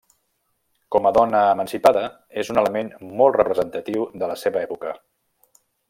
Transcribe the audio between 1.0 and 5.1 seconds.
a dona emancipada és un element molt representatiu de la seva època.